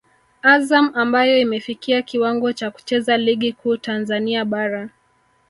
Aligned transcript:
Azam 0.43 0.91
ambayo 0.95 1.37
imefikia 1.41 2.01
kiwango 2.01 2.53
cha 2.53 2.71
kucheza 2.71 3.17
ligi 3.17 3.51
kuu 3.53 3.77
Tanzania 3.77 4.45
bara 4.45 4.89